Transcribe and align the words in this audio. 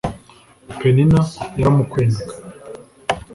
penina 0.77 1.19
yaramukwenaga 1.59 2.33